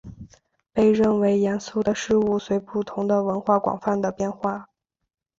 [0.73, 4.67] 被认为严肃的事物随不同的文化广泛地变化。